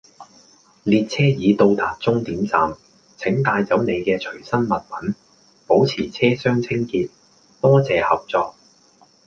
[0.83, 2.75] 列車已到達終點站，
[3.17, 5.13] 請帶走你嘅隨身物品，
[5.67, 7.11] 保持車廂清潔，
[7.61, 8.55] 多謝合作